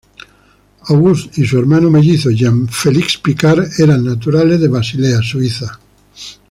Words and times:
Auguste 0.87 1.39
y 1.39 1.45
su 1.45 1.59
hermano 1.59 1.91
mellizo 1.91 2.31
Jean 2.31 2.67
Felix 2.67 3.19
Piccard 3.19 3.67
eran 3.79 4.03
naturales 4.03 4.59
de 4.59 4.67
Basilea, 4.67 5.21
Suiza. 5.21 5.79